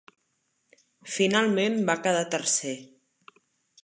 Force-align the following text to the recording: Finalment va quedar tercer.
Finalment 1.17 1.77
va 1.89 1.97
quedar 2.07 2.23
tercer. 2.37 2.73